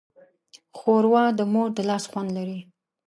ښوروا 0.77 1.25
د 1.37 1.41
مور 1.51 1.69
د 1.77 1.79
لاس 1.89 2.03
خوند 2.11 2.29
لري. 2.37 2.59